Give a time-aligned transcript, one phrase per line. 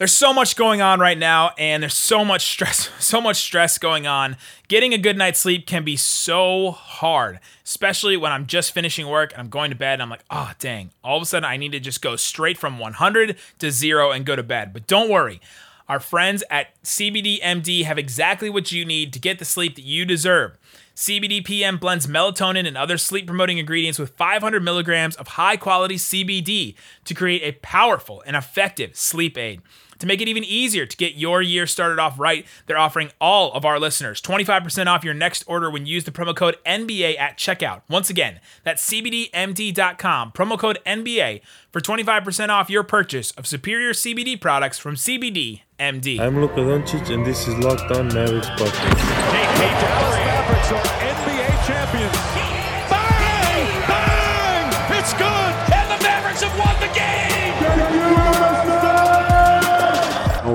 [0.00, 3.76] There's so much going on right now, and there's so much stress, so much stress
[3.76, 4.38] going on.
[4.66, 9.32] Getting a good night's sleep can be so hard, especially when I'm just finishing work
[9.32, 10.92] and I'm going to bed and I'm like, oh, dang.
[11.04, 14.24] All of a sudden, I need to just go straight from 100 to zero and
[14.24, 14.72] go to bed.
[14.72, 15.38] But don't worry.
[15.86, 20.06] Our friends at CBDMD have exactly what you need to get the sleep that you
[20.06, 20.56] deserve.
[20.96, 25.96] CBD PM blends melatonin and other sleep promoting ingredients with 500 milligrams of high quality
[25.96, 26.74] CBD
[27.04, 29.60] to create a powerful and effective sleep aid.
[30.00, 33.52] To make it even easier to get your year started off right, they're offering all
[33.52, 37.18] of our listeners 25% off your next order when you use the promo code NBA
[37.18, 37.82] at checkout.
[37.88, 44.40] Once again, that's CBDMD.com, promo code NBA for 25% off your purchase of superior CBD
[44.40, 46.18] products from CBD MD.
[46.18, 49.70] I'm Luka Doncic, and this is Locked On Mavericks podcast.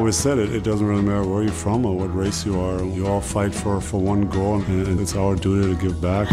[0.06, 2.80] Always said it, it doesn't really matter where you're from or what race you are.
[2.84, 6.32] You all fight for, for one goal, and it's our duty to give back.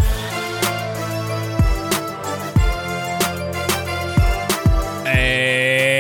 [5.07, 5.91] And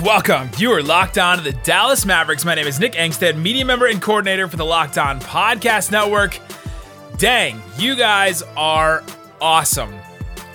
[0.00, 0.50] welcome.
[0.58, 2.44] You are locked on to the Dallas Mavericks.
[2.44, 6.38] My name is Nick Angstadt, media member and coordinator for the Locked On Podcast Network.
[7.16, 9.02] Dang, you guys are
[9.40, 9.94] awesome.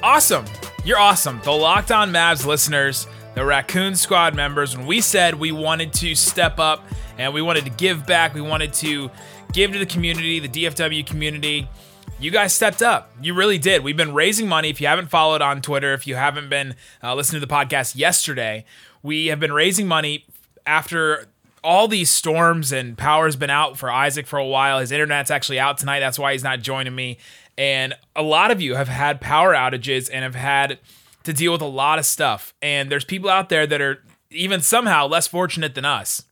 [0.04, 0.46] Awesome.
[0.84, 1.42] You're awesome.
[1.44, 6.16] The Locked On Mavs listeners, the Raccoon Squad members, when we said we wanted to
[6.16, 6.84] step up
[7.18, 9.12] and we wanted to give back, we wanted to
[9.52, 11.68] give to the community, the DFW community,
[12.18, 13.12] you guys stepped up.
[13.22, 13.84] You really did.
[13.84, 14.70] We've been raising money.
[14.70, 17.98] If you haven't followed on Twitter, if you haven't been uh, listening to the podcast
[17.98, 18.64] yesterday,
[19.04, 20.26] we have been raising money
[20.66, 21.28] after
[21.62, 24.80] all these storms and power's been out for Isaac for a while.
[24.80, 26.00] His internet's actually out tonight.
[26.00, 27.18] That's why he's not joining me.
[27.58, 30.80] And a lot of you have had power outages and have had
[31.26, 32.54] to deal with a lot of stuff.
[32.62, 36.24] And there's people out there that are even somehow less fortunate than us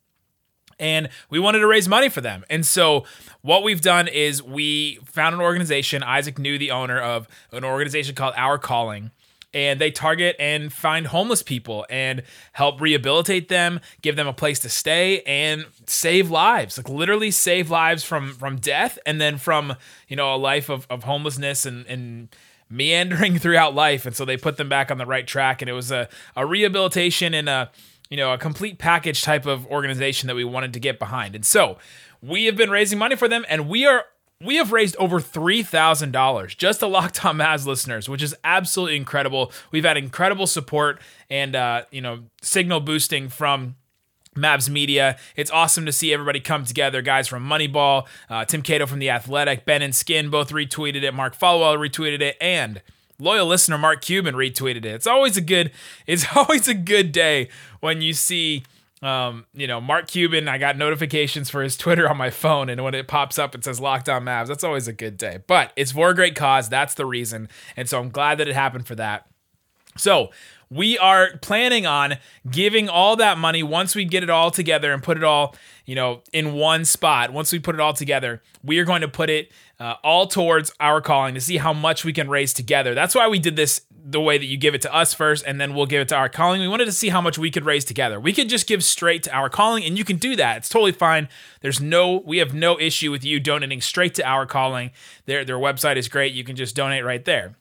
[0.79, 2.43] and we wanted to raise money for them.
[2.49, 3.05] And so
[3.41, 6.03] what we've done is we found an organization.
[6.03, 9.11] Isaac knew the owner of an organization called Our Calling.
[9.55, 12.23] And they target and find homeless people and
[12.53, 16.75] help rehabilitate them, give them a place to stay, and save lives.
[16.75, 19.75] Like literally save lives from from death and then from,
[20.07, 22.29] you know, a life of, of homelessness and, and
[22.73, 24.05] meandering throughout life.
[24.05, 25.61] And so they put them back on the right track.
[25.61, 27.71] And it was a, a rehabilitation and a
[28.09, 31.33] you know, a complete package type of organization that we wanted to get behind.
[31.33, 31.79] And so
[32.21, 34.05] we have been raising money for them, and we are
[34.39, 39.51] we have raised over $3,000 just to Locked On Mavs listeners, which is absolutely incredible.
[39.71, 43.77] We've had incredible support and, uh, you know, signal boosting from
[44.35, 45.17] Mavs Media.
[45.35, 47.01] It's awesome to see everybody come together.
[47.01, 51.13] Guys from Moneyball, uh, Tim Cato from The Athletic, Ben and Skin both retweeted it.
[51.13, 52.37] Mark Followill retweeted it.
[52.41, 52.81] And
[53.19, 54.85] loyal listener Mark Cuban retweeted it.
[54.85, 55.71] It's always a good
[56.07, 57.49] it's always a good day
[57.79, 58.63] when you see
[59.03, 62.81] um, you know, Mark Cuban, I got notifications for his Twitter on my phone, and
[62.85, 64.47] when it pops up, it says Locked On Mavs.
[64.47, 65.39] That's always a good day.
[65.45, 66.69] But it's for a great cause.
[66.69, 67.49] That's the reason.
[67.75, 69.27] And so I'm glad that it happened for that.
[69.97, 70.31] So
[70.73, 72.17] we are planning on
[72.49, 75.95] giving all that money once we get it all together and put it all, you
[75.95, 77.31] know, in one spot.
[77.31, 80.71] Once we put it all together, we are going to put it uh, all towards
[80.79, 82.93] our calling to see how much we can raise together.
[82.93, 85.61] That's why we did this the way that you give it to us first and
[85.61, 86.59] then we'll give it to our calling.
[86.59, 88.19] We wanted to see how much we could raise together.
[88.19, 90.57] We could just give straight to our calling and you can do that.
[90.57, 91.29] It's totally fine.
[91.61, 94.91] There's no we have no issue with you donating straight to our calling.
[95.25, 96.33] Their their website is great.
[96.33, 97.55] You can just donate right there.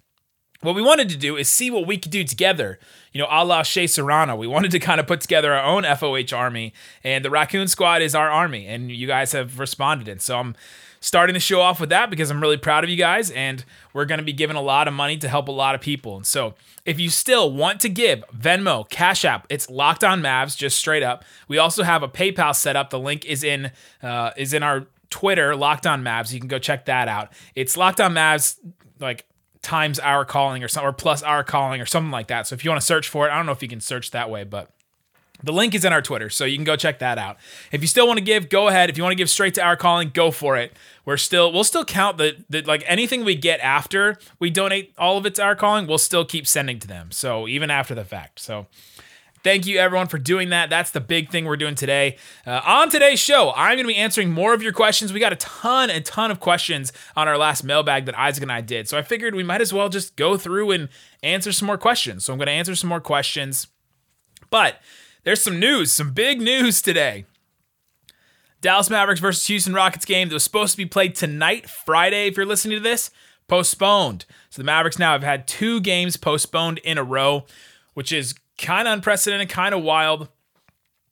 [0.62, 2.78] What we wanted to do is see what we could do together.
[3.12, 4.36] You know, a la Shea Serrano.
[4.36, 6.72] We wanted to kind of put together our own FOH army,
[7.04, 10.08] and the Raccoon Squad is our army, and you guys have responded.
[10.08, 10.54] And so I'm
[11.02, 14.04] starting the show off with that because I'm really proud of you guys and we're
[14.04, 16.16] going to be giving a lot of money to help a lot of people.
[16.16, 20.56] And so, if you still want to give Venmo, Cash App, it's Locked On Mavs,
[20.56, 21.24] just straight up.
[21.48, 22.90] We also have a PayPal set up.
[22.90, 23.70] The link is in
[24.02, 26.32] uh, is in our Twitter, Locked On Mavs.
[26.32, 27.32] You can go check that out.
[27.54, 28.58] It's Locked On Mavs,
[28.98, 29.26] like
[29.62, 32.46] times our calling or something, or plus our calling or something like that.
[32.46, 34.10] So if you want to search for it, I don't know if you can search
[34.10, 34.70] that way, but
[35.42, 37.36] the link is in our Twitter, so you can go check that out.
[37.72, 38.90] If you still want to give, go ahead.
[38.90, 40.72] If you want to give straight to our calling, go for it.
[41.04, 45.18] We're still we'll still count the, the like anything we get after we donate all
[45.18, 47.10] of it to our calling, we'll still keep sending to them.
[47.10, 48.40] So even after the fact.
[48.40, 48.66] So
[49.42, 50.70] Thank you, everyone, for doing that.
[50.70, 52.16] That's the big thing we're doing today.
[52.46, 55.12] Uh, on today's show, I'm going to be answering more of your questions.
[55.12, 58.52] We got a ton, a ton of questions on our last mailbag that Isaac and
[58.52, 58.88] I did.
[58.88, 60.88] So I figured we might as well just go through and
[61.24, 62.24] answer some more questions.
[62.24, 63.66] So I'm going to answer some more questions.
[64.48, 64.76] But
[65.24, 67.24] there's some news, some big news today.
[68.60, 72.36] Dallas Mavericks versus Houston Rockets game that was supposed to be played tonight, Friday, if
[72.36, 73.10] you're listening to this,
[73.48, 74.24] postponed.
[74.50, 77.44] So the Mavericks now have had two games postponed in a row,
[77.94, 80.28] which is kind of unprecedented, kind of wild.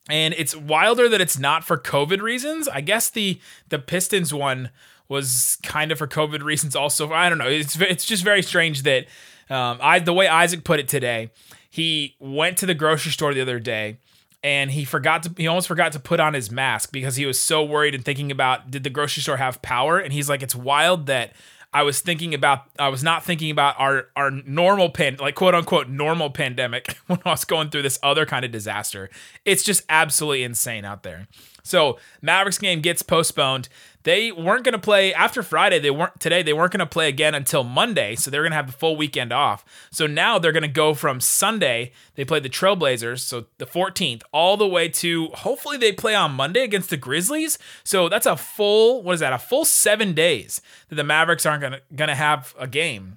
[0.08, 2.68] And it's wilder that it's not for COVID reasons.
[2.68, 4.70] I guess the the Pistons one
[5.08, 7.12] was kind of for COVID reasons also.
[7.12, 7.48] I don't know.
[7.48, 9.06] It's it's just very strange that
[9.50, 11.30] um, I the way Isaac put it today,
[11.68, 13.98] he went to the grocery store the other day
[14.42, 17.38] and he forgot to he almost forgot to put on his mask because he was
[17.38, 20.54] so worried and thinking about did the grocery store have power and he's like it's
[20.54, 21.32] wild that
[21.72, 25.54] I was thinking about I was not thinking about our our normal pan like quote
[25.54, 29.08] unquote normal pandemic when I was going through this other kind of disaster.
[29.44, 31.28] It's just absolutely insane out there.
[31.62, 33.68] So Mavericks game gets postponed.
[34.02, 35.78] They weren't going to play after Friday.
[35.78, 36.42] They weren't today.
[36.42, 38.14] They weren't going to play again until Monday.
[38.14, 39.64] So they're going to have the full weekend off.
[39.90, 41.92] So now they're going to go from Sunday.
[42.14, 46.32] They play the Trailblazers, so the 14th, all the way to hopefully they play on
[46.32, 47.58] Monday against the Grizzlies.
[47.84, 49.32] So that's a full what is that?
[49.32, 51.62] A full seven days that the Mavericks aren't
[51.94, 53.16] going to have a game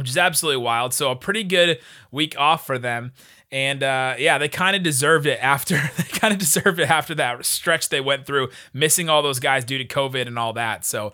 [0.00, 0.94] which is absolutely wild.
[0.94, 1.78] So a pretty good
[2.10, 3.12] week off for them.
[3.52, 7.14] And uh, yeah, they kind of deserved it after they kind of deserved it after
[7.16, 10.86] that stretch they went through, missing all those guys due to COVID and all that.
[10.86, 11.12] So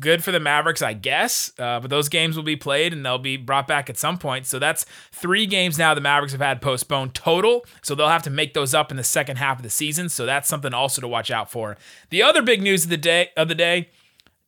[0.00, 1.52] good for the Mavericks, I guess.
[1.58, 4.46] Uh, but those games will be played and they'll be brought back at some point.
[4.46, 7.64] So that's three games now the Mavericks have had postponed total.
[7.82, 10.08] So they'll have to make those up in the second half of the season.
[10.08, 11.76] So that's something also to watch out for.
[12.10, 13.90] The other big news of the day of the day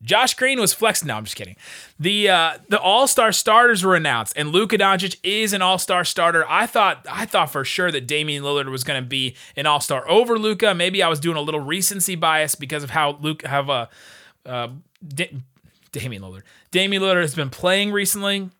[0.02, 1.04] Josh Green was flexed.
[1.04, 1.56] No, I'm just kidding.
[1.98, 6.04] The uh, the All Star starters were announced, and Luka Doncic is an All Star
[6.04, 6.44] starter.
[6.48, 9.80] I thought I thought for sure that Damian Lillard was going to be an All
[9.80, 10.74] Star over Luka.
[10.74, 13.88] Maybe I was doing a little recency bias because of how Luke have a
[14.44, 14.68] uh, uh,
[15.92, 16.42] Damian Lillard.
[16.70, 18.50] Damian Lillard has been playing recently.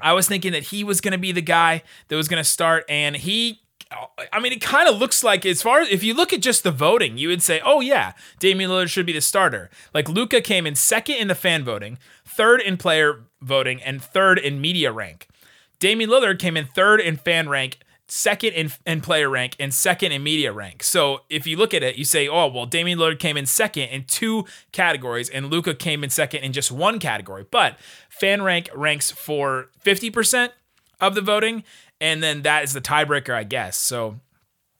[0.00, 2.48] I was thinking that he was going to be the guy that was going to
[2.48, 3.62] start, and he
[4.32, 6.64] I mean, it kind of looks like as far as if you look at just
[6.64, 9.70] the voting, you would say, oh yeah, Damian Lillard should be the starter.
[9.94, 14.38] Like Luka came in second in the fan voting, third in player voting, and third
[14.38, 15.28] in media rank.
[15.78, 17.78] Damian Lillard came in third in fan rank,
[18.08, 20.82] second in, in player rank, and second in media rank.
[20.82, 23.88] So if you look at it, you say, oh well, Damian Lillard came in second
[23.90, 27.46] in two categories, and Luka came in second in just one category.
[27.48, 27.78] But
[28.08, 30.50] fan rank ranks for 50%
[31.00, 31.62] of the voting
[32.00, 33.76] and then that is the tiebreaker, I guess.
[33.76, 34.20] So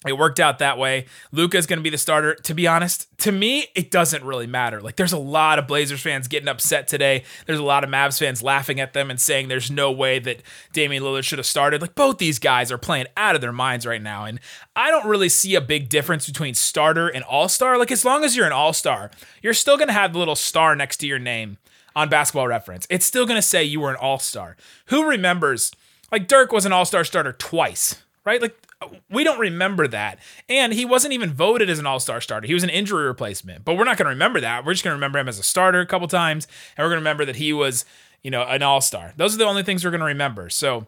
[0.07, 1.07] it worked out that way.
[1.33, 2.35] Luka is going to be the starter.
[2.35, 4.81] To be honest, to me, it doesn't really matter.
[4.81, 7.25] Like, there's a lot of Blazers fans getting upset today.
[7.47, 10.43] There's a lot of Mavs fans laughing at them and saying there's no way that
[10.73, 11.81] Damian Lillard should have started.
[11.81, 14.27] Like, both these guys are playing out of their minds right now.
[14.27, 14.39] And
[14.77, 17.79] I don't really see a big difference between starter and all star.
[17.79, 19.11] Like, as long as you're an all star,
[19.43, 21.57] you're still going to have the little star next to your name
[21.97, 22.87] on basketball reference.
[22.91, 24.57] It's still going to say you were an all star.
[24.87, 25.73] Who remembers?
[26.13, 28.41] Like Dirk was an all star starter twice, right?
[28.41, 28.57] Like
[29.11, 30.19] we don't remember that.
[30.49, 32.47] And he wasn't even voted as an all star starter.
[32.47, 33.65] He was an injury replacement.
[33.65, 34.65] But we're not going to remember that.
[34.65, 36.47] We're just going to remember him as a starter a couple times.
[36.77, 37.85] And we're going to remember that he was,
[38.23, 39.13] you know, an all star.
[39.17, 40.49] Those are the only things we're going to remember.
[40.51, 40.87] So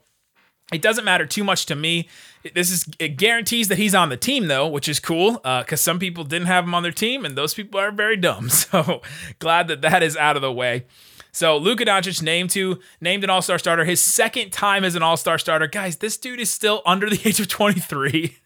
[0.73, 2.09] it doesn't matter too much to me.
[2.55, 5.77] This is it guarantees that he's on the team though, which is cool because uh,
[5.77, 8.51] some people didn't have him on their team, and those people are very dumb.
[8.59, 9.01] So
[9.39, 10.85] glad that that is out of the way.
[11.33, 15.03] So Luka Doncic named to named an All Star starter, his second time as an
[15.03, 15.67] All Star starter.
[15.67, 18.37] Guys, this dude is still under the age of 23.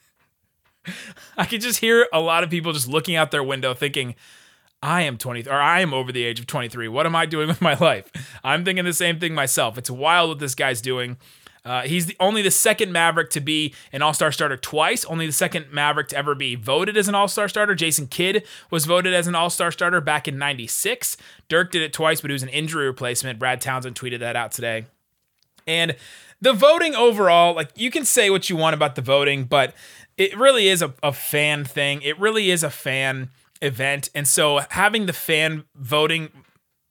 [1.36, 4.16] I can just hear a lot of people just looking out their window thinking,
[4.82, 6.88] I am 20 or I am over the age of 23.
[6.88, 8.10] What am I doing with my life?
[8.42, 9.78] I'm thinking the same thing myself.
[9.78, 11.18] It's wild what this guy's doing.
[11.64, 15.04] Uh, he's the, only the second Maverick to be an All Star starter twice.
[15.04, 17.74] Only the second Maverick to ever be voted as an All Star starter.
[17.74, 21.16] Jason Kidd was voted as an All Star starter back in '96.
[21.48, 23.38] Dirk did it twice, but he was an injury replacement.
[23.38, 24.86] Brad Townsend tweeted that out today.
[25.66, 25.94] And
[26.40, 29.74] the voting overall, like you can say what you want about the voting, but
[30.16, 32.02] it really is a, a fan thing.
[32.02, 34.10] It really is a fan event.
[34.14, 36.30] And so having the fan voting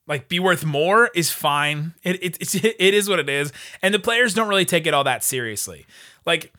[0.08, 1.94] like be worth more is fine.
[2.04, 3.52] It, it, it's, it is what it is.
[3.82, 5.86] And the players don't really take it all that seriously.
[6.26, 6.54] Like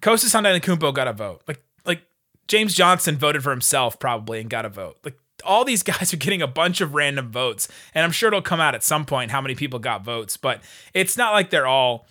[0.00, 1.42] Kostas Antetokounmpo got a vote.
[1.46, 2.02] Like like
[2.48, 4.98] James Johnson voted for himself probably and got a vote.
[5.04, 7.68] Like all these guys are getting a bunch of random votes.
[7.94, 10.62] And I'm sure it'll come out at some point how many people got votes, but
[10.92, 12.06] it's not like they're all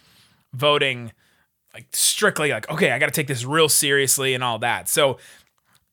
[0.54, 1.12] voting
[1.74, 4.88] like strictly like okay, I got to take this real seriously and all that.
[4.90, 5.18] So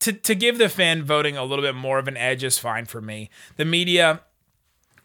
[0.00, 2.85] to to give the fan voting a little bit more of an edge is fine
[2.87, 3.30] for me.
[3.56, 4.20] The media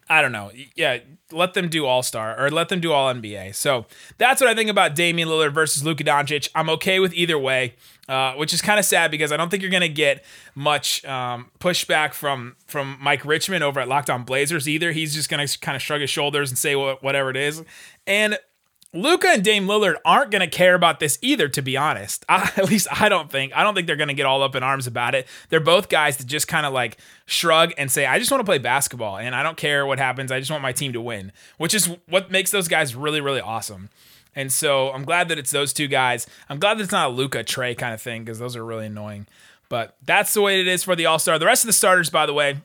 [0.08, 0.52] I don't know.
[0.76, 0.98] Yeah,
[1.32, 3.54] let them do All Star or let them do All NBA.
[3.54, 3.86] So
[4.18, 6.48] that's what I think about Damian Lillard versus Luka Doncic.
[6.54, 7.74] I'm okay with either way,
[8.08, 11.50] uh, which is kind of sad because I don't think you're gonna get much um,
[11.58, 14.92] pushback from from Mike Richmond over at Locked On Blazers either.
[14.92, 17.64] He's just gonna kind of shrug his shoulders and say whatever it is.
[18.06, 18.38] And
[18.96, 22.24] Luka and Dame Lillard aren't going to care about this either, to be honest.
[22.28, 23.54] I, at least I don't think.
[23.54, 25.26] I don't think they're going to get all up in arms about it.
[25.48, 28.44] They're both guys that just kind of like shrug and say, I just want to
[28.44, 30.32] play basketball and I don't care what happens.
[30.32, 33.40] I just want my team to win, which is what makes those guys really, really
[33.40, 33.90] awesome.
[34.34, 36.26] And so I'm glad that it's those two guys.
[36.48, 38.86] I'm glad that it's not a Luka Trae kind of thing because those are really
[38.86, 39.26] annoying.
[39.68, 41.38] But that's the way it is for the All Star.
[41.38, 42.58] The rest of the starters, by the way,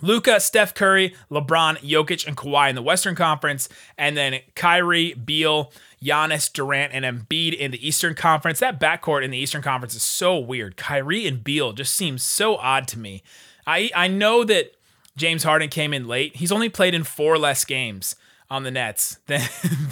[0.00, 5.72] Luka, Steph Curry, LeBron, Jokic, and Kawhi in the Western Conference, and then Kyrie, Beal,
[6.02, 8.60] Giannis, Durant, and Embiid in the Eastern Conference.
[8.60, 10.76] That backcourt in the Eastern Conference is so weird.
[10.76, 13.22] Kyrie and Beal just seems so odd to me.
[13.66, 14.74] I I know that
[15.16, 16.36] James Harden came in late.
[16.36, 18.16] He's only played in four less games
[18.50, 19.48] on the Nets than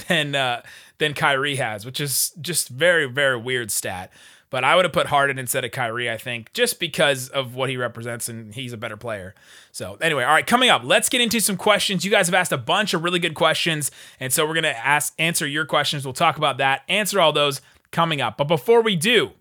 [0.08, 0.62] than uh,
[0.98, 4.12] than Kyrie has, which is just very very weird stat.
[4.48, 7.68] But I would have put Harden instead of Kyrie, I think, just because of what
[7.68, 9.34] he represents and he's a better player.
[9.72, 12.04] So, anyway, all right, coming up, let's get into some questions.
[12.04, 14.86] You guys have asked a bunch of really good questions, and so we're going to
[14.86, 16.04] ask answer your questions.
[16.04, 17.60] We'll talk about that, answer all those
[17.90, 18.36] coming up.
[18.36, 19.32] But before we do,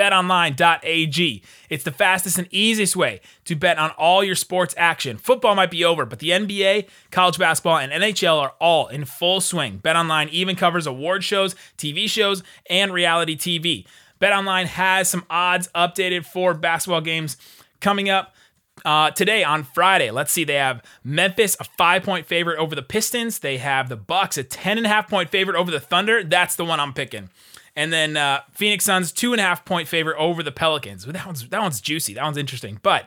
[0.00, 1.42] betonline.ag.
[1.68, 5.18] It's the fastest and easiest way to bet on all your sports action.
[5.18, 9.42] Football might be over, but the NBA, college basketball, and NHL are all in full
[9.42, 9.78] swing.
[9.78, 13.86] BetOnline even covers award shows, TV shows, and reality TV.
[14.20, 17.36] BetOnline has some odds updated for basketball games
[17.80, 18.34] coming up.
[18.82, 20.42] Uh, today on Friday, let's see.
[20.42, 23.40] They have Memphis a five point favorite over the Pistons.
[23.40, 26.24] They have the Bucks a ten and a half point favorite over the Thunder.
[26.24, 27.28] That's the one I'm picking.
[27.76, 31.04] And then uh, Phoenix Suns two and a half point favorite over the Pelicans.
[31.04, 32.14] That one's that one's juicy.
[32.14, 32.78] That one's interesting.
[32.82, 33.06] But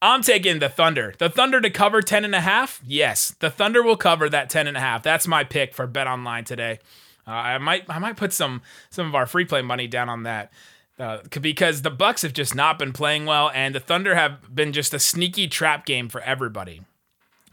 [0.00, 1.14] I'm taking the Thunder.
[1.18, 2.80] The Thunder to cover 10 and a half?
[2.86, 3.34] Yes.
[3.40, 5.02] The Thunder will cover that 10 and a half.
[5.02, 6.78] That's my pick for Bet Online today.
[7.26, 10.22] Uh, I might I might put some some of our free play money down on
[10.22, 10.52] that.
[10.98, 14.72] Uh, because the Bucks have just not been playing well, and the Thunder have been
[14.72, 16.80] just a sneaky trap game for everybody.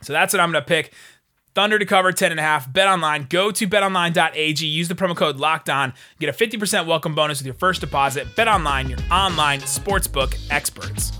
[0.02, 0.92] So that's what I'm going to pick.
[1.56, 2.70] Thunder to cover 10.5.
[2.74, 3.28] Bet online.
[3.30, 4.66] Go to betonline.ag.
[4.66, 5.94] Use the promo code locked on.
[6.20, 8.36] Get a 50% welcome bonus with your first deposit.
[8.36, 11.12] Bet online, your online sportsbook experts.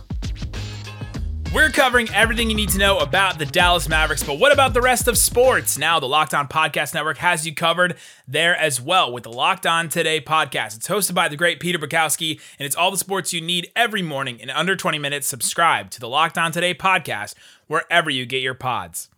[1.55, 4.83] We're covering everything you need to know about the Dallas Mavericks, but what about the
[4.83, 5.79] rest of sports?
[5.79, 7.97] Now, the Locked On Podcast Network has you covered
[8.29, 10.77] there as well with the Locked On Today podcast.
[10.77, 14.03] It's hosted by the great Peter Bukowski, and it's all the sports you need every
[14.03, 15.27] morning in under 20 minutes.
[15.27, 17.33] Subscribe to the Locked On Today podcast
[17.69, 19.09] wherever you get your pods.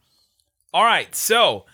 [0.72, 1.64] All right, so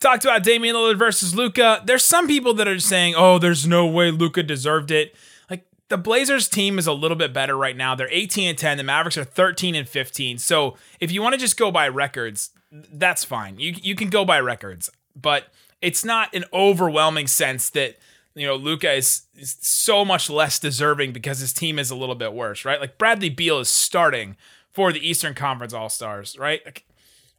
[0.00, 1.82] talked about Damian Lillard versus Luka.
[1.84, 5.16] There's some people that are saying, "Oh, there's no way Luka deserved it."
[5.48, 7.94] Like the Blazers team is a little bit better right now.
[7.94, 8.76] They're 18 and 10.
[8.76, 10.38] The Mavericks are 13 and 15.
[10.38, 13.58] So if you want to just go by records, that's fine.
[13.58, 15.44] You you can go by records, but
[15.80, 17.96] it's not an overwhelming sense that
[18.34, 22.14] you know Luka is, is so much less deserving because his team is a little
[22.14, 22.80] bit worse, right?
[22.80, 24.36] Like Bradley Beal is starting
[24.72, 26.60] for the Eastern Conference All Stars, right?
[26.64, 26.85] Like,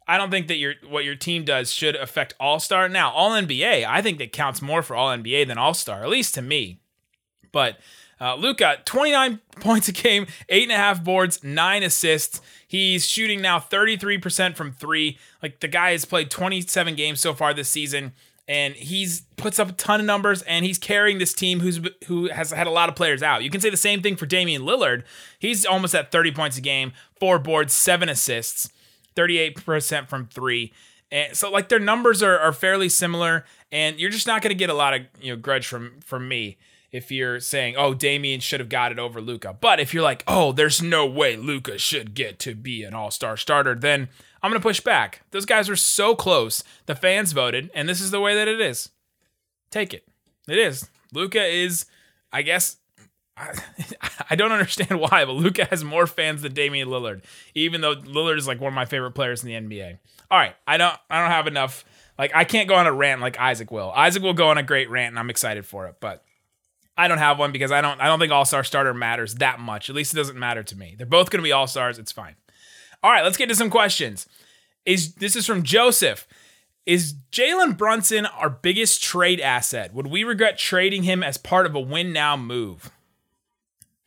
[0.08, 2.88] I don't think that your what your team does should affect All Star.
[2.88, 6.08] Now, All NBA, I think that counts more for All NBA than All Star, at
[6.08, 6.80] least to me.
[7.52, 7.76] But
[8.20, 12.40] uh, Luka, 29 points a game, eight and a half boards, nine assists.
[12.66, 15.18] He's shooting now 33% from three.
[15.42, 18.12] Like the guy has played 27 games so far this season,
[18.46, 22.28] and he's puts up a ton of numbers, and he's carrying this team who's who
[22.28, 23.42] has had a lot of players out.
[23.42, 25.04] You can say the same thing for Damian Lillard.
[25.38, 28.70] He's almost at 30 points a game, four boards, seven assists.
[29.18, 30.72] 38% from three.
[31.10, 34.70] And so like their numbers are, are fairly similar, and you're just not gonna get
[34.70, 36.58] a lot of you know grudge from from me
[36.90, 39.54] if you're saying, oh, Damian should have got it over Luka.
[39.58, 43.36] But if you're like, oh, there's no way Luka should get to be an all-star
[43.36, 44.08] starter, then
[44.42, 45.22] I'm gonna push back.
[45.30, 46.62] Those guys are so close.
[46.86, 48.90] The fans voted, and this is the way that it is.
[49.70, 50.06] Take it.
[50.46, 50.88] It is.
[51.12, 51.86] Luka is,
[52.32, 52.76] I guess,
[54.30, 57.22] I don't understand why, but Luka has more fans than Damian Lillard,
[57.54, 59.98] even though Lillard is like one of my favorite players in the NBA.
[60.30, 61.84] All right, I don't I don't have enough.
[62.18, 63.90] Like I can't go on a rant like Isaac will.
[63.90, 66.24] Isaac will go on a great rant, and I'm excited for it, but
[66.96, 69.60] I don't have one because I don't I don't think All Star starter matters that
[69.60, 69.88] much.
[69.88, 70.94] At least it doesn't matter to me.
[70.98, 71.98] They're both going to be All Stars.
[71.98, 72.34] It's fine.
[73.02, 74.26] All right, let's get to some questions.
[74.84, 76.26] Is this is from Joseph?
[76.86, 79.92] Is Jalen Brunson our biggest trade asset?
[79.94, 82.90] Would we regret trading him as part of a win now move?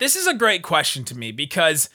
[0.01, 1.87] This is a great question to me because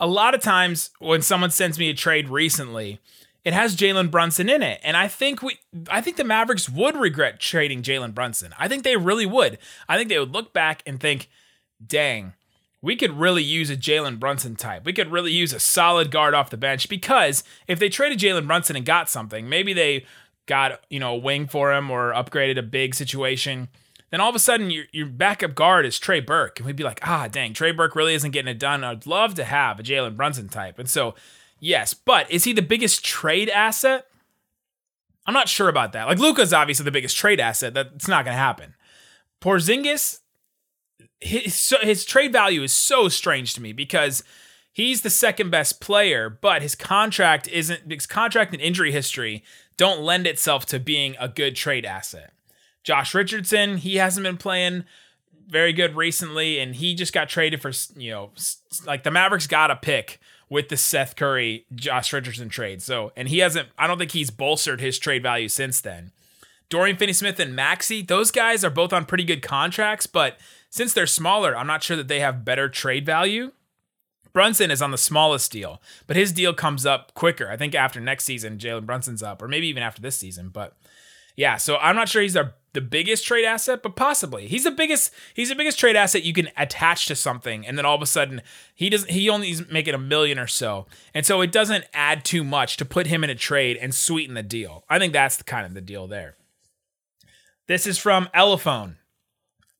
[0.00, 2.98] a lot of times when someone sends me a trade recently,
[3.44, 4.80] it has Jalen Brunson in it.
[4.82, 5.58] And I think we
[5.88, 8.52] I think the Mavericks would regret trading Jalen Brunson.
[8.58, 9.58] I think they really would.
[9.88, 11.30] I think they would look back and think,
[11.86, 12.32] dang,
[12.82, 14.84] we could really use a Jalen Brunson type.
[14.84, 18.48] We could really use a solid guard off the bench because if they traded Jalen
[18.48, 20.06] Brunson and got something, maybe they
[20.46, 23.68] got, you know, a wing for him or upgraded a big situation
[24.10, 26.58] then all of a sudden your, your backup guard is Trey Burke.
[26.58, 28.84] And we'd be like, ah, dang, Trey Burke really isn't getting it done.
[28.84, 30.78] I'd love to have a Jalen Brunson type.
[30.78, 31.14] And so,
[31.58, 34.06] yes, but is he the biggest trade asset?
[35.26, 36.06] I'm not sure about that.
[36.06, 37.74] Like Luka's obviously the biggest trade asset.
[37.74, 38.74] That's not going to happen.
[39.40, 40.20] Porzingis,
[41.20, 44.22] his, his trade value is so strange to me because
[44.72, 49.42] he's the second best player, but his contract isn't his contract and injury history
[49.76, 52.32] don't lend itself to being a good trade asset.
[52.84, 54.84] Josh Richardson, he hasn't been playing
[55.48, 58.30] very good recently, and he just got traded for, you know,
[58.86, 62.82] like the Mavericks got a pick with the Seth Curry, Josh Richardson trade.
[62.82, 66.12] So, and he hasn't, I don't think he's bolstered his trade value since then.
[66.68, 70.38] Dorian Finney Smith and Maxi, those guys are both on pretty good contracts, but
[70.70, 73.52] since they're smaller, I'm not sure that they have better trade value.
[74.32, 77.48] Brunson is on the smallest deal, but his deal comes up quicker.
[77.48, 80.48] I think after next season, Jalen Brunson's up, or maybe even after this season.
[80.48, 80.76] But
[81.36, 84.70] yeah, so I'm not sure he's our, the biggest trade asset, but possibly he's the
[84.70, 85.12] biggest.
[85.34, 88.06] He's the biggest trade asset you can attach to something, and then all of a
[88.06, 88.42] sudden
[88.74, 89.10] he doesn't.
[89.10, 92.76] He only is making a million or so, and so it doesn't add too much
[92.78, 94.84] to put him in a trade and sweeten the deal.
[94.88, 96.36] I think that's the kind of the deal there.
[97.66, 98.98] This is from Elephone.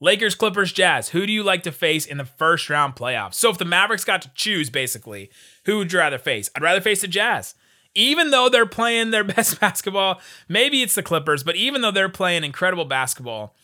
[0.00, 1.10] Lakers, Clippers, Jazz.
[1.10, 3.34] Who do you like to face in the first round playoffs?
[3.34, 5.30] So if the Mavericks got to choose, basically,
[5.64, 6.50] who would you rather face?
[6.54, 7.54] I'd rather face the Jazz.
[7.94, 12.08] Even though they're playing their best basketball, maybe it's the Clippers, but even though they're
[12.08, 13.54] playing incredible basketball,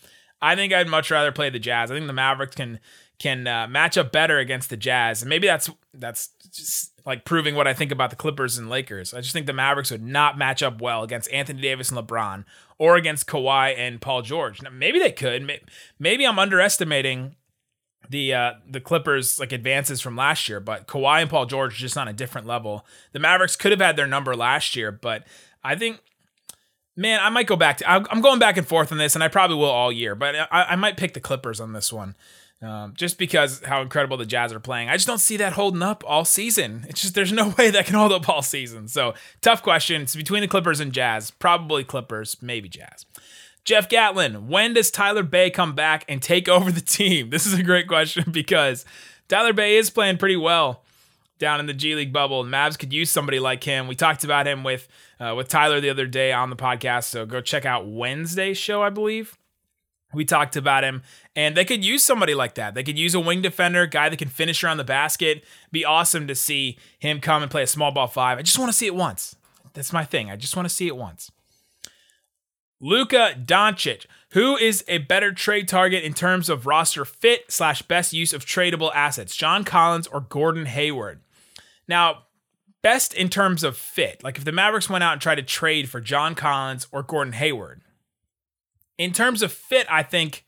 [0.42, 1.90] I think I'd much rather play the Jazz.
[1.90, 2.80] I think the Mavericks can
[3.18, 7.54] can uh, match up better against the Jazz, and maybe that's that's just like proving
[7.54, 9.12] what I think about the Clippers and Lakers.
[9.12, 12.44] I just think the Mavericks would not match up well against Anthony Davis and LeBron
[12.78, 14.62] or against Kawhi and Paul George.
[14.62, 15.60] Now, maybe they could.
[15.98, 17.36] Maybe I'm underestimating
[18.10, 21.96] the uh, the Clippers like advances from last year, but Kawhi and Paul George just
[21.96, 22.84] on a different level.
[23.12, 25.24] The Mavericks could have had their number last year, but
[25.64, 26.00] I think
[26.96, 27.90] man, I might go back to.
[27.90, 30.64] I'm going back and forth on this, and I probably will all year, but I,
[30.70, 32.14] I might pick the Clippers on this one.
[32.62, 34.90] Um, just because how incredible the Jazz are playing.
[34.90, 36.84] I just don't see that holding up all season.
[36.90, 38.86] It's just there's no way that can hold up all season.
[38.86, 40.02] So tough question.
[40.02, 41.30] It's between the Clippers and Jazz.
[41.30, 43.06] Probably Clippers, maybe Jazz.
[43.64, 47.30] Jeff Gatlin, when does Tyler Bey come back and take over the team?
[47.30, 48.84] This is a great question because
[49.28, 50.82] Tyler Bey is playing pretty well
[51.38, 52.44] down in the G League bubble.
[52.44, 53.88] Mavs could use somebody like him.
[53.88, 54.88] We talked about him with
[55.18, 58.82] uh, with Tyler the other day on the podcast, so go check out Wednesday's show,
[58.82, 59.36] I believe.
[60.12, 61.02] We talked about him,
[61.36, 62.74] and they could use somebody like that.
[62.74, 65.44] They could use a wing defender, guy that can finish around the basket.
[65.70, 68.38] Be awesome to see him come and play a small ball five.
[68.38, 69.36] I just want to see it once.
[69.72, 70.28] That's my thing.
[70.28, 71.30] I just want to see it once.
[72.80, 78.12] Luka Doncic, who is a better trade target in terms of roster fit slash best
[78.12, 81.20] use of tradable assets, John Collins or Gordon Hayward?
[81.86, 82.24] Now,
[82.82, 85.90] best in terms of fit, like if the Mavericks went out and tried to trade
[85.90, 87.82] for John Collins or Gordon Hayward,
[88.96, 90.44] in terms of fit, I think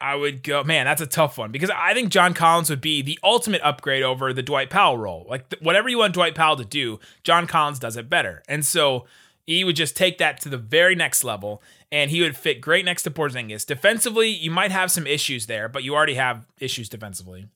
[0.00, 3.02] I would go, man, that's a tough one because I think John Collins would be
[3.02, 5.26] the ultimate upgrade over the Dwight Powell role.
[5.28, 8.42] Like th- whatever you want Dwight Powell to do, John Collins does it better.
[8.48, 9.06] And so
[9.46, 12.84] he would just take that to the very next level and he would fit great
[12.84, 13.66] next to Porzingis.
[13.66, 17.48] Defensively, you might have some issues there, but you already have issues defensively.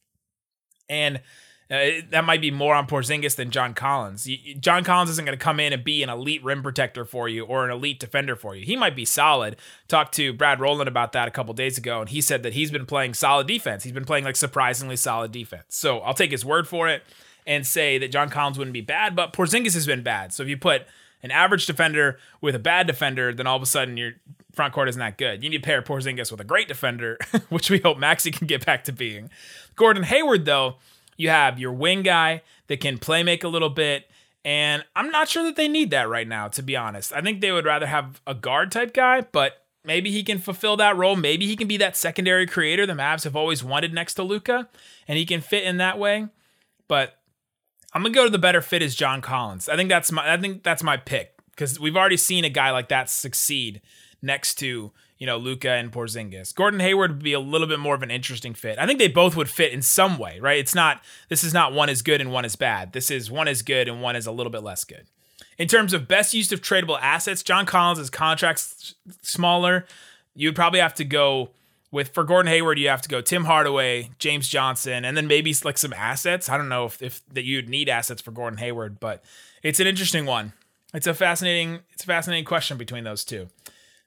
[0.89, 1.21] And
[1.69, 4.29] uh, that might be more on Porzingis than John Collins.
[4.61, 7.45] John Collins isn't going to come in and be an elite rim protector for you
[7.45, 8.65] or an elite defender for you.
[8.65, 9.57] He might be solid.
[9.89, 12.71] Talked to Brad Rowland about that a couple days ago, and he said that he's
[12.71, 13.83] been playing solid defense.
[13.83, 15.65] He's been playing like surprisingly solid defense.
[15.71, 17.03] So I'll take his word for it
[17.49, 20.33] and say that John Collins wouldn't be bad, but Porzingis has been bad.
[20.33, 20.87] So if you put
[21.23, 24.13] an average defender with a bad defender, then all of a sudden your
[24.53, 25.43] front court isn't that good.
[25.45, 28.65] You need to pair Porzingis with a great defender, which we hope Maxi can get
[28.65, 29.31] back to being.
[29.77, 30.77] Gordon Hayward, though
[31.17, 34.09] you have your wing guy that can play make a little bit.
[34.45, 37.13] And I'm not sure that they need that right now, to be honest.
[37.13, 40.77] I think they would rather have a guard type guy, but maybe he can fulfill
[40.77, 41.17] that role.
[41.17, 44.69] Maybe he can be that secondary creator the Mavs have always wanted next to Luka,
[45.09, 46.29] and he can fit in that way.
[46.87, 47.19] But
[47.97, 49.71] I'm gonna go to the better fit is John Collins.
[49.71, 52.71] I think that's my I think that's my pick because we've already seen a guy
[52.71, 53.81] like that succeed
[54.21, 56.55] next to you know, Luka and Porzingis.
[56.55, 58.79] Gordon Hayward would be a little bit more of an interesting fit.
[58.79, 60.59] I think they both would fit in some way, right?
[60.59, 62.93] It's not this is not one is good and one is bad.
[62.93, 65.07] This is one is good and one is a little bit less good.
[65.57, 69.87] In terms of best use of tradable assets, John Collins' contract's smaller.
[70.35, 71.53] You'd probably have to go
[71.97, 75.55] with for Gordon Hayward, you have to go Tim Hardaway, James Johnson, and then maybe
[75.65, 76.49] like some assets.
[76.49, 79.25] I don't know if, if that you'd need assets for Gordon Hayward, but
[79.63, 80.53] it's an interesting one.
[80.93, 83.49] It's a fascinating, it's a fascinating question between those two.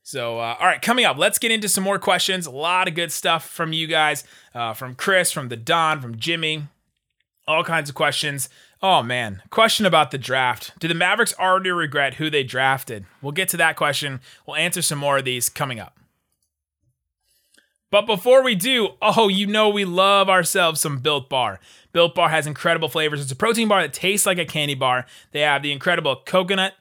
[0.03, 2.45] So, uh, all right, coming up, let's get into some more questions.
[2.45, 4.23] A lot of good stuff from you guys,
[4.53, 6.67] uh, from Chris, from the Don, from Jimmy,
[7.47, 8.49] all kinds of questions.
[8.83, 10.73] Oh man, question about the draft.
[10.79, 13.05] Do the Mavericks already regret who they drafted?
[13.21, 14.21] We'll get to that question.
[14.45, 15.98] We'll answer some more of these coming up.
[17.91, 21.59] But before we do, oh, you know we love ourselves some Built Bar.
[21.91, 23.21] Built Bar has incredible flavors.
[23.21, 25.05] It's a protein bar that tastes like a candy bar.
[25.31, 26.73] They have the incredible coconut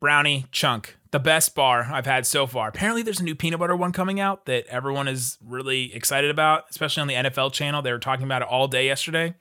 [0.00, 2.68] brownie chunk the best bar I've had so far.
[2.68, 6.64] Apparently, there's a new peanut butter one coming out that everyone is really excited about,
[6.70, 7.82] especially on the NFL channel.
[7.82, 9.34] They were talking about it all day yesterday.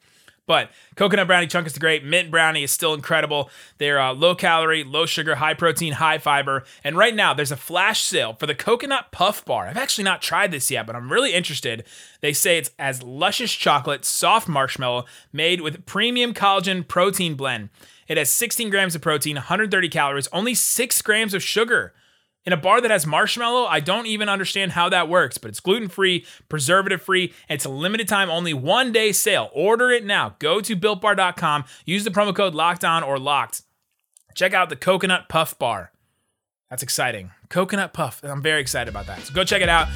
[0.48, 2.06] But coconut brownie chunk is great.
[2.06, 3.50] Mint brownie is still incredible.
[3.78, 6.64] They're uh, low calorie, low sugar, high protein, high fiber.
[6.86, 9.68] And right now, there's a flash sale for the coconut puff bar.
[9.68, 11.84] I've actually not tried this yet, but I'm really interested.
[12.22, 17.70] They say it's as luscious chocolate, soft marshmallow, made with premium collagen protein blend.
[18.08, 21.94] It has 16 grams of protein, 130 calories, only 6 grams of sugar.
[22.48, 25.60] In a bar that has marshmallow, I don't even understand how that works, but it's
[25.60, 29.50] gluten free, preservative free, it's a limited time, only one day sale.
[29.52, 30.38] Order it now.
[30.40, 33.64] Go to builtbar.com, use the promo code locked on or locked.
[34.34, 35.92] Check out the coconut puff bar.
[36.70, 37.32] That's exciting.
[37.50, 38.24] Coconut puff.
[38.24, 39.20] I'm very excited about that.
[39.24, 39.90] So go check it out.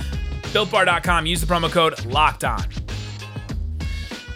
[0.51, 1.25] BuiltBar.com.
[1.25, 2.65] Use the promo code locked on.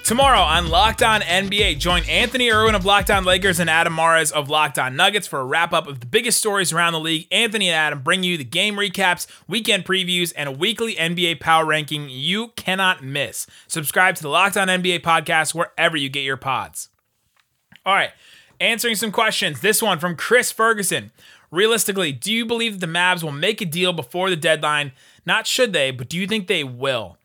[0.06, 4.32] Tomorrow on Locked On NBA, join Anthony Irwin of Locked On Lakers and Adam Mares
[4.32, 7.28] of Locked On Nuggets for a wrap up of the biggest stories around the league.
[7.32, 11.66] Anthony and Adam bring you the game recaps, weekend previews, and a weekly NBA power
[11.66, 13.48] ranking you cannot miss.
[13.68, 16.90] Subscribe to the Locked On NBA podcast wherever you get your pods.
[17.84, 18.12] All right,
[18.62, 19.62] answering some questions.
[19.62, 21.14] This one from Chris Ferguson.
[21.50, 24.92] Realistically, do you believe that the Mavs will make a deal before the deadline?
[25.26, 27.18] Not should they, but do you think they will?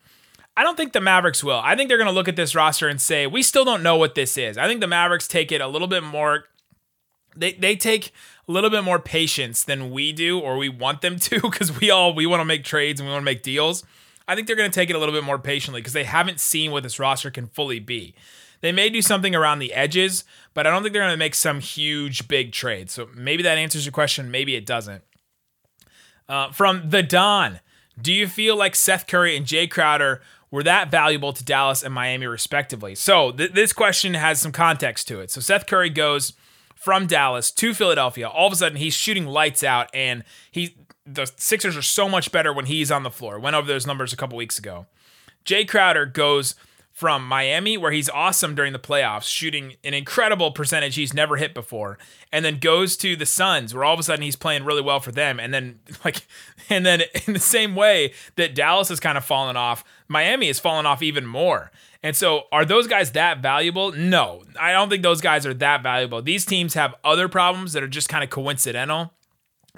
[0.57, 1.61] I don't think the Mavericks will.
[1.63, 3.97] I think they're going to look at this roster and say, we still don't know
[3.97, 4.59] what this is.
[4.59, 6.45] I think the Mavericks take it a little bit more.
[7.37, 8.13] They, they take
[8.49, 11.91] a little bit more patience than we do, or we want them to, because we
[11.91, 13.85] all we want to make trades and we want to make deals.
[14.27, 16.41] I think they're going to take it a little bit more patiently because they haven't
[16.41, 18.15] seen what this roster can fully be.
[18.61, 21.35] They may do something around the edges, but I don't think they're going to make
[21.35, 22.91] some huge big trade.
[22.91, 24.31] So maybe that answers your question.
[24.31, 25.03] Maybe it doesn't.
[26.29, 27.61] Uh, from the Don,
[28.01, 31.95] do you feel like Seth Curry and Jay Crowder were that valuable to Dallas and
[31.95, 32.95] Miami, respectively?
[32.95, 35.31] So th- this question has some context to it.
[35.31, 36.33] So Seth Curry goes
[36.75, 38.29] from Dallas to Philadelphia.
[38.29, 42.31] All of a sudden, he's shooting lights out, and he the Sixers are so much
[42.31, 43.39] better when he's on the floor.
[43.39, 44.87] Went over those numbers a couple weeks ago.
[45.45, 46.55] Jay Crowder goes
[46.93, 51.55] from Miami, where he's awesome during the playoffs, shooting an incredible percentage he's never hit
[51.55, 51.99] before,
[52.33, 55.01] and then goes to the Suns, where all of a sudden he's playing really well
[55.01, 56.27] for them, and then like,
[56.69, 60.59] and then in the same way that Dallas has kind of fallen off, Miami has
[60.59, 61.71] fallen off even more.
[62.03, 63.93] And so, are those guys that valuable?
[63.93, 66.23] No, I don't think those guys are that valuable.
[66.23, 69.13] These teams have other problems that are just kind of coincidental.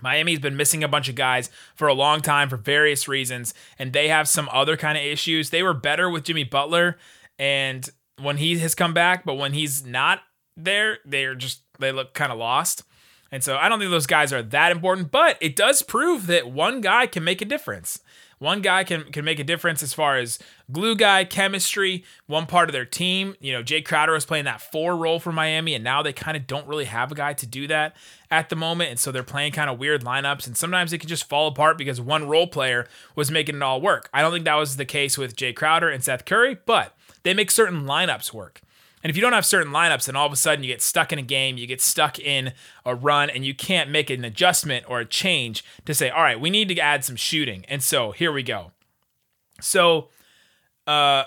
[0.00, 3.92] Miami's been missing a bunch of guys for a long time for various reasons, and
[3.92, 5.50] they have some other kind of issues.
[5.50, 6.96] They were better with Jimmy Butler,
[7.38, 7.88] and
[8.20, 10.20] when he has come back, but when he's not
[10.56, 12.84] there, they're just they look kind of lost.
[13.30, 16.50] And so I don't think those guys are that important, but it does prove that
[16.50, 17.98] one guy can make a difference.
[18.38, 20.38] One guy can can make a difference as far as
[20.72, 23.36] glue guy, chemistry, one part of their team.
[23.40, 26.36] You know, Jay Crowder was playing that four role for Miami, and now they kind
[26.36, 27.94] of don't really have a guy to do that
[28.30, 28.90] at the moment.
[28.90, 31.78] And so they're playing kind of weird lineups, and sometimes it can just fall apart
[31.78, 34.08] because one role player was making it all work.
[34.12, 37.34] I don't think that was the case with Jay Crowder and Seth Curry, but they
[37.34, 38.60] make certain lineups work.
[39.02, 41.12] And if you don't have certain lineups, then all of a sudden you get stuck
[41.12, 42.52] in a game, you get stuck in
[42.86, 46.40] a run, and you can't make an adjustment or a change to say, all right,
[46.40, 47.64] we need to add some shooting.
[47.68, 48.70] And so here we go.
[49.60, 50.08] So
[50.86, 51.24] uh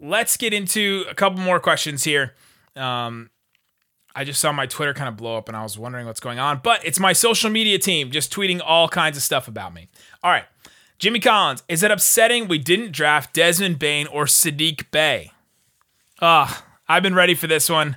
[0.00, 2.34] let's get into a couple more questions here.
[2.76, 3.30] Um
[4.14, 6.38] I just saw my Twitter kind of blow up and I was wondering what's going
[6.38, 9.88] on, but it's my social media team just tweeting all kinds of stuff about me.
[10.22, 10.44] All right.
[10.98, 15.32] Jimmy Collins, is it upsetting we didn't draft Desmond Bane or Saddiq Bey?
[16.20, 17.96] Ah, I've been ready for this one.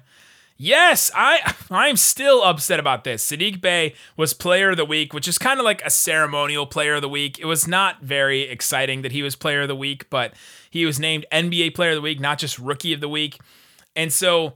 [0.57, 3.29] Yes, I I'm still upset about this.
[3.29, 6.95] Saddiq Bey was player of the week, which is kind of like a ceremonial player
[6.95, 7.39] of the week.
[7.39, 10.33] It was not very exciting that he was player of the week, but
[10.69, 13.39] he was named NBA player of the week, not just rookie of the week.
[13.95, 14.53] And so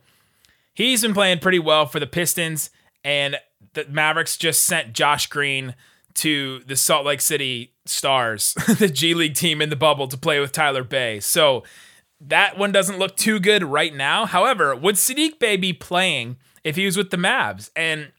[0.73, 2.69] he's been playing pretty well for the Pistons
[3.03, 3.38] and
[3.73, 5.75] the Mavericks just sent Josh Green
[6.15, 10.39] to the Salt Lake City Stars, the G League team in the bubble to play
[10.39, 11.19] with Tyler Bey.
[11.19, 11.63] So
[12.21, 14.25] that one doesn't look too good right now.
[14.25, 17.69] However, would Saddiq Bey be playing if he was with the Mavs?
[17.75, 18.12] And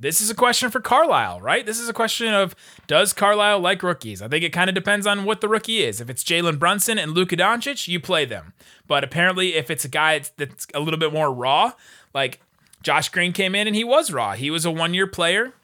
[0.00, 1.64] this is a question for Carlisle, right?
[1.66, 2.54] This is a question of
[2.86, 4.22] does Carlisle like rookies?
[4.22, 6.00] I think it kind of depends on what the rookie is.
[6.00, 8.52] If it's Jalen Brunson and Luka Doncic, you play them.
[8.86, 11.72] But apparently, if it's a guy that's a little bit more raw,
[12.14, 12.40] like
[12.82, 14.34] Josh Green came in and he was raw.
[14.34, 15.54] He was a one year player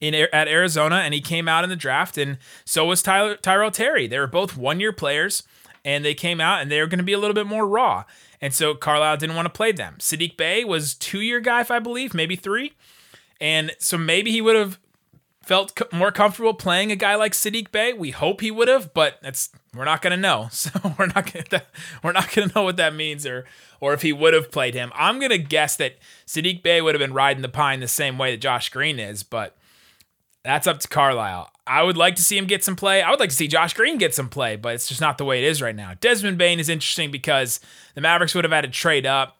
[0.00, 3.70] in at Arizona and he came out in the draft, and so was Tyler, Tyrell
[3.70, 4.06] Terry.
[4.06, 5.42] They were both one year players
[5.88, 8.04] and they came out and they were going to be a little bit more raw.
[8.42, 9.94] And so Carlisle didn't want to play them.
[9.98, 12.74] Saddiq Bey was two year guy, if I believe, maybe three.
[13.40, 14.78] And so maybe he would have
[15.42, 17.94] felt more comfortable playing a guy like Saddiq Bey.
[17.94, 20.50] We hope he would have, but that's we're not going to know.
[20.52, 21.62] So we're not going to
[22.04, 23.46] we're not going to know what that means or
[23.80, 24.92] or if he would have played him.
[24.94, 25.96] I'm going to guess that
[26.26, 29.22] Saddiq Bey would have been riding the pine the same way that Josh Green is,
[29.22, 29.56] but
[30.44, 31.50] that's up to Carlisle.
[31.68, 33.02] I would like to see him get some play.
[33.02, 35.24] I would like to see Josh Green get some play, but it's just not the
[35.24, 35.94] way it is right now.
[36.00, 37.60] Desmond Bane is interesting because
[37.94, 39.36] the Mavericks would have had to trade up.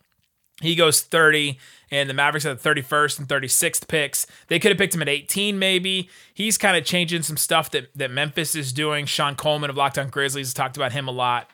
[0.61, 1.59] He goes 30,
[1.91, 4.27] and the Mavericks had the 31st and 36th picks.
[4.49, 6.11] They could have picked him at 18, maybe.
[6.35, 9.07] He's kind of changing some stuff that, that Memphis is doing.
[9.07, 11.49] Sean Coleman of Locked On Grizzlies has talked about him a lot.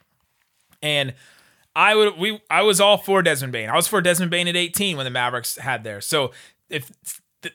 [0.83, 1.15] And
[1.77, 3.69] I would we I was all for Desmond Bane.
[3.69, 6.01] I was for Desmond Bane at 18 when the Mavericks had there.
[6.01, 6.31] So
[6.71, 6.91] if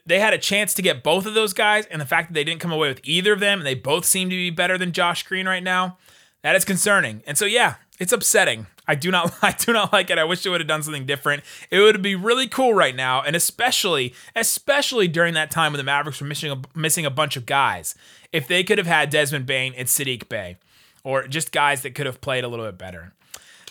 [0.06, 2.44] they had a chance to get both of those guys, and the fact that they
[2.44, 4.92] didn't come away with either of them, and they both seem to be better than
[4.92, 5.98] Josh Green right now,
[6.42, 7.22] that is concerning.
[7.28, 8.68] And so, yeah, it's upsetting.
[8.88, 10.18] I do not, I do not like it.
[10.18, 11.44] I wish they would have done something different.
[11.70, 15.84] It would be really cool right now, and especially, especially during that time when the
[15.84, 17.96] Mavericks were missing a, missing a bunch of guys.
[18.32, 20.58] If they could have had Desmond Bane and Saddiq Bey,
[21.04, 23.14] or just guys that could have played a little bit better.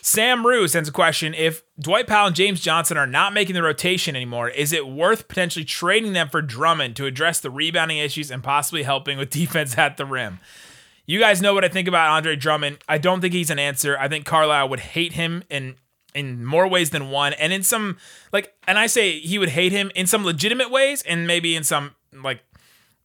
[0.03, 3.63] Sam Rue sends a question If Dwight Powell and James Johnson are not making the
[3.63, 8.31] rotation anymore, is it worth potentially trading them for Drummond to address the rebounding issues
[8.31, 10.41] and possibly helping with defense at the rim?
[11.07, 12.79] You guys know what I think about Andre Drummond.
[12.87, 13.97] I don't think he's an answer.
[13.99, 15.77] I think Carlisle would hate him in
[16.15, 17.97] in more ways than one, and in some
[18.33, 21.65] like, and I say he would hate him in some legitimate ways, and maybe in
[21.65, 22.41] some like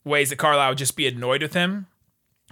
[0.03, 1.87] ways that Carlisle would just be annoyed with him.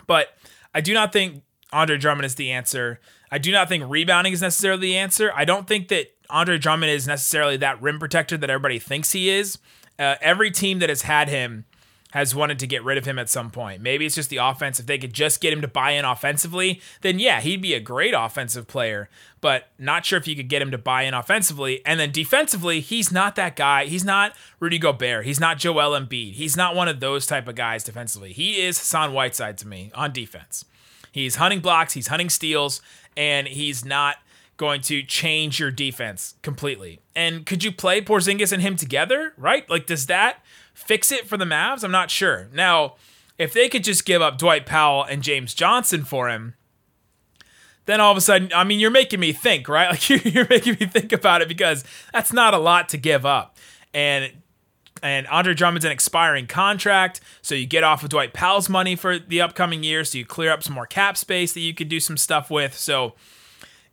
[0.08, 0.30] But
[0.74, 3.00] I do not think Andre Drummond is the answer.
[3.32, 5.32] I do not think rebounding is necessarily the answer.
[5.34, 9.30] I don't think that Andre Drummond is necessarily that rim protector that everybody thinks he
[9.30, 9.58] is.
[9.98, 11.66] Uh, every team that has had him
[12.12, 13.82] has wanted to get rid of him at some point.
[13.82, 14.80] Maybe it's just the offense.
[14.80, 17.80] If they could just get him to buy in offensively, then yeah, he'd be a
[17.80, 19.10] great offensive player.
[19.40, 21.86] But not sure if you could get him to buy in offensively.
[21.86, 23.86] And then defensively, he's not that guy.
[23.86, 25.26] He's not Rudy Gobert.
[25.26, 26.34] He's not Joel Embiid.
[26.34, 28.34] He's not one of those type of guys defensively.
[28.34, 30.66] He is Hassan Whiteside to me on defense.
[31.14, 32.82] He's hunting blocks, he's hunting steals,
[33.16, 34.18] and he's not
[34.58, 37.00] going to change your defense completely.
[37.16, 39.68] And could you play Porzingis and him together, right?
[39.70, 40.44] Like, does that
[40.74, 41.84] fix it for the Mavs?
[41.84, 42.48] I'm not sure.
[42.54, 42.96] Now,
[43.38, 46.54] if they could just give up Dwight Powell and James Johnson for him,
[47.86, 49.90] then all of a sudden, I mean, you're making me think, right?
[49.90, 53.58] Like you're making me think about it because that's not a lot to give up.
[53.94, 54.32] And
[55.02, 59.18] and Andre Drummond's an expiring contract, so you get off of Dwight Powell's money for
[59.18, 62.00] the upcoming year, so you clear up some more cap space that you could do
[62.00, 62.78] some stuff with.
[62.78, 63.14] So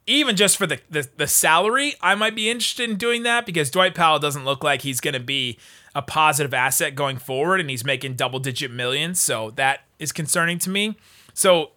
[0.06, 3.70] even just for the, the, the salary, I might be interested in doing that because
[3.70, 5.58] Dwight Powell doesn't look like he's going to be
[5.94, 10.58] a positive asset going forward, and he's making double digit millions, so that is concerning
[10.60, 10.96] to me.
[11.34, 11.72] So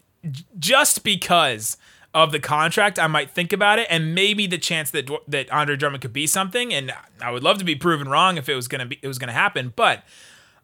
[0.59, 1.77] just because
[2.13, 5.75] of the contract, I might think about it, and maybe the chance that that Andre
[5.75, 6.73] Drummond could be something.
[6.73, 9.19] And I would love to be proven wrong if it was gonna be it was
[9.19, 10.03] gonna happen, but.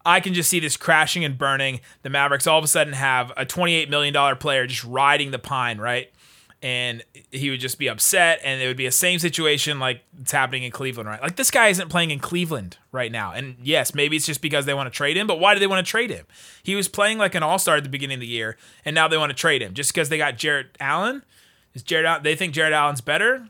[0.06, 1.82] I can just see this crashing and burning.
[2.04, 5.80] The Mavericks all of a sudden have a $28 million player just riding the pine,
[5.80, 6.14] right?
[6.62, 10.32] And he would just be upset and it would be a same situation like it's
[10.32, 11.22] happening in Cleveland right?
[11.22, 13.32] Like this guy isn't playing in Cleveland right now.
[13.32, 15.68] And yes maybe it's just because they want to trade him but why do they
[15.68, 16.26] want to trade him?
[16.64, 19.18] He was playing like an all-star at the beginning of the year and now they
[19.18, 19.76] want to trade him.
[19.76, 21.24] Just because they got Jarrett Allen?
[21.76, 23.50] Is Jarrett they think Jarrett Allen's better?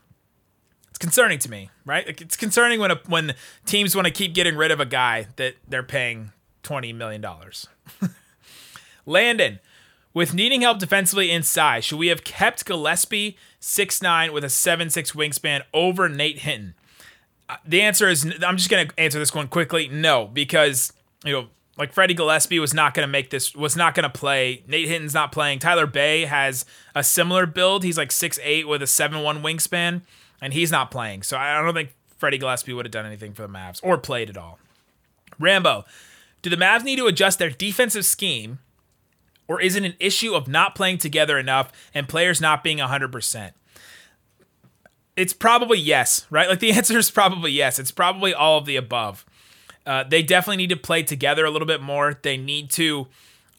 [0.90, 2.06] It's concerning to me right?
[2.06, 3.34] Like it's concerning when a, when
[3.66, 7.66] teams want to keep getting rid of a guy that they're paying 20 million dollars.
[9.06, 9.58] Landon
[10.14, 15.62] with needing help defensively inside, should we have kept Gillespie 6'9 with a 7'6 wingspan
[15.72, 16.74] over Nate Hinton?
[17.48, 19.88] Uh, the answer is I'm just going to answer this one quickly.
[19.88, 20.92] No, because,
[21.24, 24.18] you know, like Freddie Gillespie was not going to make this, was not going to
[24.18, 24.64] play.
[24.66, 25.60] Nate Hinton's not playing.
[25.60, 27.84] Tyler Bey has a similar build.
[27.84, 30.02] He's like 6'8 with a 7'1 wingspan,
[30.40, 31.22] and he's not playing.
[31.22, 34.28] So I don't think Freddie Gillespie would have done anything for the Mavs or played
[34.28, 34.58] at all.
[35.38, 35.84] Rambo,
[36.42, 38.58] do the Mavs need to adjust their defensive scheme
[39.48, 43.52] or is it an issue of not playing together enough and players not being 100%?
[45.16, 46.48] It's probably yes, right?
[46.48, 47.78] Like the answer is probably yes.
[47.78, 49.24] It's probably all of the above.
[49.86, 52.18] Uh, they definitely need to play together a little bit more.
[52.22, 53.08] They need to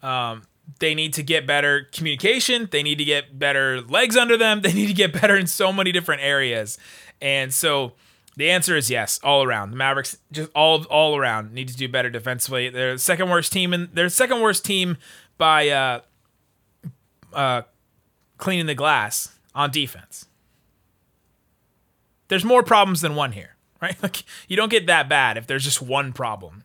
[0.00, 0.42] um,
[0.78, 2.68] they need to get better communication.
[2.70, 4.60] They need to get better legs under them.
[4.62, 6.78] They need to get better in so many different areas.
[7.20, 7.94] And so
[8.36, 9.72] the answer is yes, all around.
[9.72, 12.68] The Mavericks just all all around need to do better defensively.
[12.68, 14.96] They're the second worst team and they're the second worst team
[15.40, 16.00] by uh,
[17.32, 17.62] uh,
[18.36, 20.26] cleaning the glass on defense.
[22.28, 24.00] There's more problems than one here, right?
[24.00, 26.62] Like you don't get that bad if there's just one problem.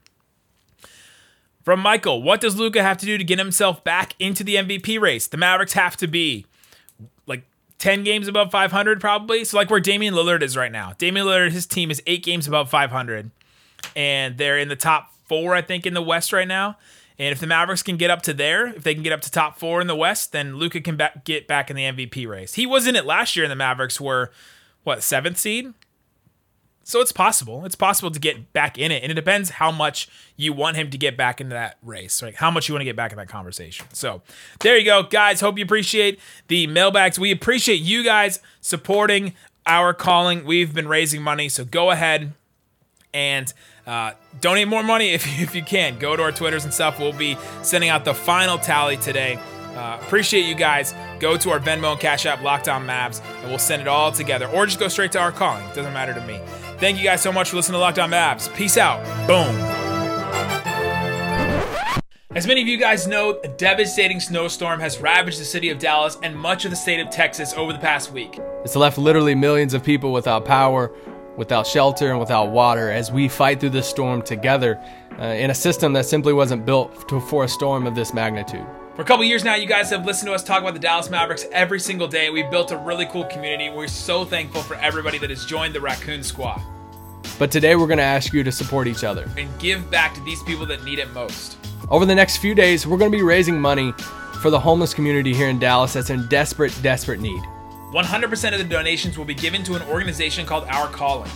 [1.63, 5.01] From Michael, what does Luka have to do to get himself back into the MVP
[5.01, 5.25] race?
[5.25, 6.45] The Mavericks have to be
[7.25, 7.41] like
[7.79, 9.43] 10 games above 500 probably.
[9.45, 10.93] So like where Damian Lillard is right now.
[10.99, 13.31] Damian Lillard his team is 8 games above 500
[13.95, 16.77] and they're in the top 4 I think in the West right now.
[17.17, 19.31] And if the Mavericks can get up to there, if they can get up to
[19.31, 22.55] top four in the West, then Luka can get back in the MVP race.
[22.55, 24.31] He was in it last year, and the Mavericks were
[24.83, 25.73] what seventh seed.
[26.87, 27.65] So it's possible.
[27.65, 29.01] It's possible to get back in it.
[29.01, 32.35] And it depends how much you want him to get back into that race, right?
[32.35, 33.87] How much you want to get back in that conversation.
[33.91, 34.21] So
[34.59, 35.41] there you go, guys.
[35.41, 37.17] Hope you appreciate the mailbags.
[37.17, 39.33] We appreciate you guys supporting
[39.65, 40.45] our calling.
[40.45, 41.49] We've been raising money.
[41.49, 42.33] So go ahead
[43.15, 43.51] and
[43.87, 45.97] uh, donate more money if, if you can.
[45.99, 46.99] Go to our Twitters and stuff.
[46.99, 49.39] We'll be sending out the final tally today.
[49.75, 50.95] Uh, appreciate you guys.
[51.19, 54.11] Go to our Venmo and Cash App, Locked On Mavs, and we'll send it all
[54.11, 54.47] together.
[54.47, 55.65] Or just go straight to our calling.
[55.65, 56.39] It doesn't matter to me.
[56.77, 58.53] Thank you guys so much for listening to Locked On Mavs.
[58.55, 59.03] Peace out.
[59.27, 59.53] Boom.
[62.35, 66.17] As many of you guys know, a devastating snowstorm has ravaged the city of Dallas
[66.21, 68.39] and much of the state of Texas over the past week.
[68.65, 70.91] It's left literally millions of people without power,
[71.37, 74.79] without shelter, and without water as we fight through this storm together
[75.19, 78.65] uh, in a system that simply wasn't built to, for a storm of this magnitude.
[78.95, 81.09] For a couple years now, you guys have listened to us talk about the Dallas
[81.09, 82.29] Mavericks every single day.
[82.29, 83.69] We've built a really cool community.
[83.69, 86.61] We're so thankful for everybody that has joined the Raccoon Squad.
[87.37, 90.21] But today we're going to ask you to support each other and give back to
[90.21, 91.57] these people that need it most.
[91.89, 93.91] Over the next few days, we're going to be raising money
[94.41, 97.43] for the homeless community here in Dallas that's in desperate, desperate need.
[97.91, 101.31] 100% of the donations will be given to an organization called Our Calling.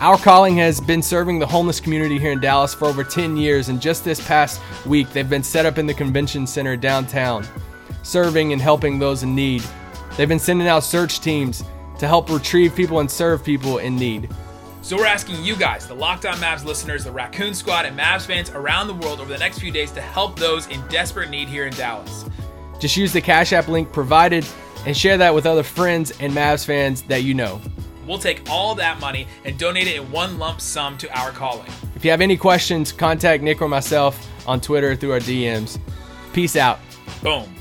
[0.00, 3.68] Our Calling has been serving the homeless community here in Dallas for over 10 years,
[3.68, 7.46] and just this past week, they've been set up in the convention center downtown,
[8.02, 9.62] serving and helping those in need.
[10.16, 11.62] They've been sending out search teams
[11.98, 14.28] to help retrieve people and serve people in need.
[14.80, 18.26] So we're asking you guys, the Locked On Mavs listeners, the Raccoon Squad, and Mavs
[18.26, 21.48] fans around the world over the next few days to help those in desperate need
[21.48, 22.24] here in Dallas.
[22.80, 24.44] Just use the Cash App link provided
[24.86, 27.60] and share that with other friends and Mavs fans that you know.
[28.06, 31.70] We'll take all that money and donate it in one lump sum to our calling.
[31.94, 35.78] If you have any questions, contact Nick or myself on Twitter through our DMs.
[36.32, 36.80] Peace out.
[37.22, 37.54] Boom.